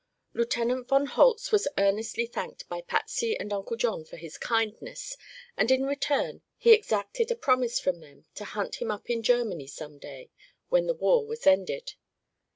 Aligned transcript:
Lieutenant 0.33 0.87
von 0.87 1.05
Holtz 1.05 1.51
was 1.51 1.67
earnestly 1.77 2.25
thanked 2.25 2.67
by 2.67 2.81
Patsy 2.81 3.37
and 3.37 3.53
Uncle 3.53 3.77
John 3.77 4.03
for 4.03 4.17
his 4.17 4.35
kindness 4.39 5.15
and 5.55 5.69
in 5.69 5.85
return 5.85 6.41
he 6.57 6.71
exacted 6.71 7.29
a 7.29 7.35
promise 7.35 7.79
from 7.79 7.99
them 7.99 8.25
to 8.33 8.45
hunt 8.45 8.77
him 8.81 8.89
up 8.89 9.11
in 9.11 9.21
Germany 9.21 9.67
some 9.67 9.99
day, 9.99 10.31
when 10.69 10.87
the 10.87 10.95
war 10.95 11.27
was 11.27 11.45
ended. 11.45 11.93